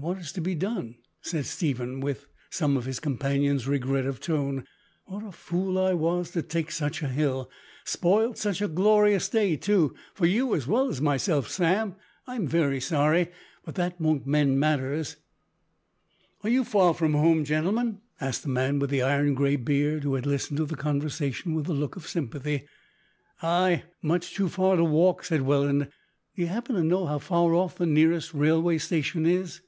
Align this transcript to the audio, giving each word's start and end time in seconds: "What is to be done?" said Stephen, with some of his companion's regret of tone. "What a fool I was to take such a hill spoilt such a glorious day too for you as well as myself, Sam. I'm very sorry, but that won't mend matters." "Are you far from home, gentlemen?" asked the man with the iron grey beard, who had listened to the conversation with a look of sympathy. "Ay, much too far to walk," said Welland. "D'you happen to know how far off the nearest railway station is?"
"What 0.00 0.18
is 0.18 0.32
to 0.32 0.40
be 0.40 0.56
done?" 0.56 0.96
said 1.22 1.46
Stephen, 1.46 2.00
with 2.00 2.26
some 2.50 2.76
of 2.76 2.84
his 2.84 2.98
companion's 2.98 3.68
regret 3.68 4.06
of 4.06 4.18
tone. 4.18 4.64
"What 5.06 5.24
a 5.24 5.30
fool 5.30 5.78
I 5.78 5.94
was 5.94 6.32
to 6.32 6.42
take 6.42 6.72
such 6.72 7.00
a 7.00 7.06
hill 7.06 7.48
spoilt 7.84 8.36
such 8.36 8.60
a 8.60 8.66
glorious 8.66 9.28
day 9.28 9.54
too 9.54 9.94
for 10.12 10.26
you 10.26 10.52
as 10.56 10.66
well 10.66 10.88
as 10.88 11.00
myself, 11.00 11.48
Sam. 11.48 11.94
I'm 12.26 12.48
very 12.48 12.80
sorry, 12.80 13.28
but 13.64 13.76
that 13.76 14.00
won't 14.00 14.26
mend 14.26 14.58
matters." 14.58 15.14
"Are 16.42 16.50
you 16.50 16.64
far 16.64 16.92
from 16.92 17.12
home, 17.12 17.44
gentlemen?" 17.44 18.00
asked 18.20 18.42
the 18.42 18.48
man 18.48 18.80
with 18.80 18.90
the 18.90 19.02
iron 19.02 19.34
grey 19.34 19.54
beard, 19.54 20.02
who 20.02 20.14
had 20.14 20.26
listened 20.26 20.56
to 20.56 20.64
the 20.64 20.74
conversation 20.74 21.54
with 21.54 21.68
a 21.68 21.72
look 21.72 21.94
of 21.94 22.08
sympathy. 22.08 22.66
"Ay, 23.44 23.84
much 24.02 24.34
too 24.34 24.48
far 24.48 24.74
to 24.74 24.82
walk," 24.82 25.22
said 25.24 25.42
Welland. 25.42 25.88
"D'you 26.34 26.48
happen 26.48 26.74
to 26.74 26.82
know 26.82 27.06
how 27.06 27.20
far 27.20 27.54
off 27.54 27.78
the 27.78 27.86
nearest 27.86 28.34
railway 28.34 28.76
station 28.78 29.24
is?" 29.24 29.60